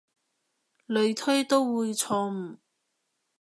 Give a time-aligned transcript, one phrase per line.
[0.87, 2.57] 類推都會錯誤